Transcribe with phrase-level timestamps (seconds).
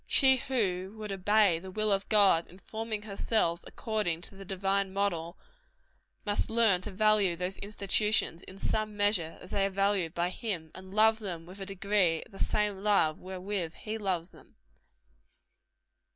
[0.07, 4.91] She who would obey the will of God in forming herself according to the divine
[4.91, 5.35] mode,
[6.25, 10.71] must learn to value those institutions, in some measure, as they are valued by Him,
[10.73, 14.55] and love them with a degree of the same love wherewith He loves them.